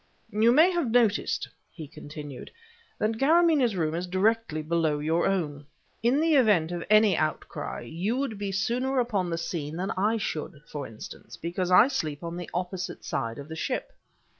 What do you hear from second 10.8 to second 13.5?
instance, because I sleep on the opposite side of